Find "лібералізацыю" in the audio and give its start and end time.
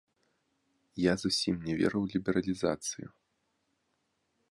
2.17-3.07